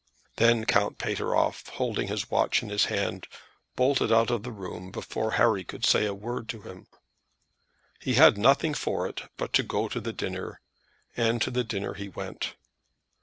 [0.37, 3.27] Then Count Pateroff, holding his watch in his hand,
[3.75, 6.87] bolted out of the room before Harry could say a word to him.
[7.99, 10.59] He had nothing for it but to go to the dinner,
[11.15, 12.55] and to the dinner he went.